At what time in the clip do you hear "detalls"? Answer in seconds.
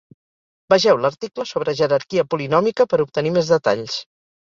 3.57-4.05